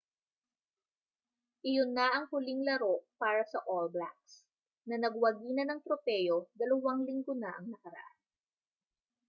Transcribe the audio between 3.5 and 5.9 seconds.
sa all blacks na nagwagi na ng